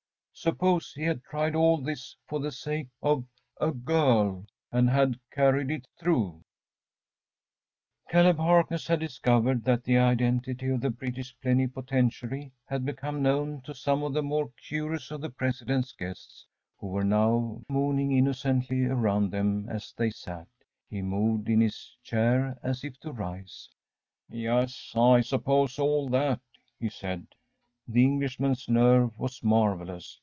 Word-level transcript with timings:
Suppose 0.33 0.93
he 0.95 1.03
had 1.03 1.21
tried 1.23 1.53
all 1.53 1.77
this 1.77 2.15
for 2.27 2.39
the 2.39 2.51
sake 2.51 2.87
of 3.03 3.23
a 3.59 3.71
girl, 3.71 4.47
and 4.71 4.89
had 4.89 5.19
carried 5.31 5.69
it 5.69 5.85
through 5.99 6.41
‚ÄĚ 8.07 8.11
Caleb 8.11 8.37
Harkness 8.37 8.87
had 8.87 9.01
discovered 9.01 9.63
that 9.65 9.83
the 9.83 9.99
identity 9.99 10.69
of 10.69 10.81
the 10.81 10.89
British 10.89 11.35
Plenipotentiary 11.43 12.51
had 12.65 12.83
become 12.85 13.21
known 13.21 13.61
to 13.61 13.75
some 13.75 14.01
of 14.01 14.13
the 14.13 14.23
more 14.23 14.49
curious 14.67 15.11
of 15.11 15.21
the 15.21 15.29
President's 15.29 15.93
guests, 15.93 16.47
who 16.79 16.87
were 16.87 17.03
now 17.03 17.61
mooning 17.69 18.11
innocently 18.13 18.85
around 18.85 19.29
them 19.29 19.69
as 19.69 19.93
they 19.95 20.09
sat. 20.09 20.47
He 20.89 21.03
moved 21.03 21.49
in 21.49 21.61
his 21.61 21.95
chair 22.01 22.57
as 22.63 22.83
if 22.83 22.99
to 23.01 23.11
rise. 23.11 23.69
“Yes 24.27 24.91
I 24.95 25.17
can 25.17 25.23
suppose 25.23 25.77
all 25.77 26.09
that,‚ÄĚ 26.09 26.39
he 26.79 26.89
said. 26.89 27.27
The 27.87 28.01
Englishman's 28.03 28.67
nerve 28.67 29.15
was 29.19 29.43
marvellous. 29.43 30.17